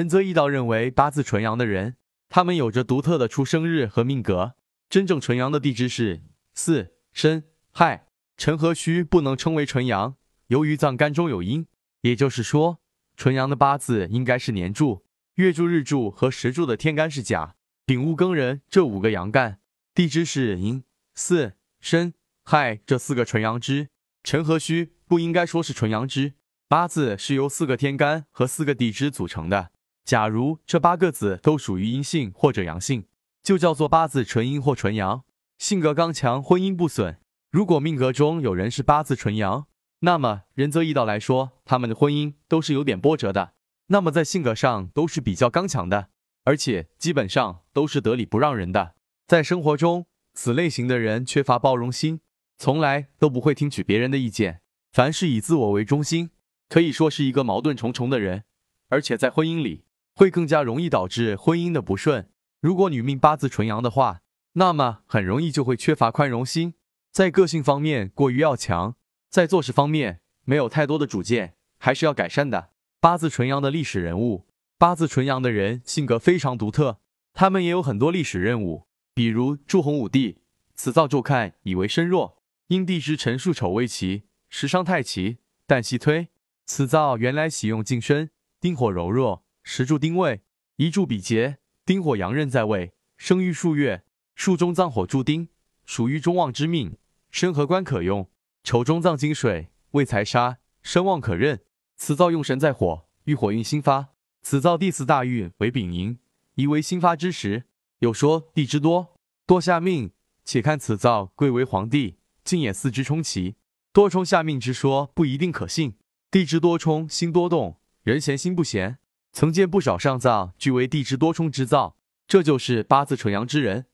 [0.00, 1.96] 仁则易道认为八字纯阳的人，
[2.30, 4.54] 他们有着独特的出生日和命格。
[4.88, 6.22] 真正纯阳的地支是
[6.54, 8.06] 巳、申、亥、
[8.38, 10.16] 辰和戌，不能称为纯阳，
[10.46, 11.66] 由于藏干中有阴。
[12.00, 12.80] 也就是说，
[13.14, 19.60] 纯阳的八字应该是年柱、月柱、日柱和时柱的天干是甲、丙戊庚壬这五个阳干，
[19.94, 20.82] 地支是寅、
[21.14, 23.90] 巳、申、亥这四个纯阳支，
[24.24, 26.32] 辰和戌不应该说是纯阳支。
[26.66, 29.72] 八字是由四个天干和四个地支组成的。
[30.10, 33.04] 假如这八个字都属于阴性或者阳性，
[33.44, 35.22] 就叫做八字纯阴或纯阳，
[35.56, 37.20] 性格刚强，婚姻不损。
[37.52, 39.68] 如果命格中有人是八字纯阳，
[40.00, 43.52] 那么仁则易道来说，他们的婚姻都是有点波折的。
[43.86, 46.08] 那么在性格上都是比较刚强的，
[46.42, 48.96] 而且基本上都是得理不让人的。
[49.28, 52.18] 在生活中，此类型的人缺乏包容心，
[52.58, 54.60] 从来都不会听取别人的意见，
[54.92, 56.30] 凡事以自我为中心，
[56.68, 58.42] 可以说是一个矛盾重重的人。
[58.88, 59.84] 而且在婚姻里，
[60.20, 62.28] 会更加容易导致婚姻的不顺。
[62.60, 64.20] 如果女命八字纯阳的话，
[64.52, 66.74] 那么很容易就会缺乏宽容心，
[67.10, 68.96] 在个性方面过于要强，
[69.30, 72.68] 在做事方面没有太多的主见，还是要改善的。
[73.00, 74.46] 八字纯阳的历史人物，
[74.76, 76.98] 八字纯阳的人性格非常独特，
[77.32, 80.42] 他们也有很多历史任务，比如朱洪武帝，
[80.74, 86.28] 此造骤看以为身弱，因地支辰戌丑未齐，时伤太齐，旦夕推，
[86.66, 88.28] 此造原来喜用近身，
[88.60, 89.46] 丁火柔弱。
[89.62, 90.42] 时柱丁未，
[90.76, 95.48] 一柱比劫，丁火阳刃在位，生育数月，数中藏火助丁，
[95.84, 96.96] 属于中旺之命，
[97.30, 98.28] 申合官可用。
[98.62, 101.60] 丑中藏金水，为财杀，生旺可任。
[101.96, 104.08] 此造用神在火，遇火运新发。
[104.42, 106.18] 此造第四大运为丙寅，
[106.54, 107.64] 宜为新发之时。
[107.98, 109.14] 有说地支多
[109.46, 110.12] 多下命，
[110.44, 113.56] 且看此造贵为皇帝，竟也四肢冲其，
[113.92, 115.96] 多冲下命之说不一定可信。
[116.30, 118.98] 地支多冲，心多动，人闲心不闲。
[119.32, 123.86] 曾见不少上造俱为地支多冲之造，这就是八字纯阳之人。